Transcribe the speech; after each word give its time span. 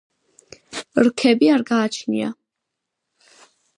რქები 1.07 1.51
არ 1.57 1.65
გააჩნია. 1.73 2.31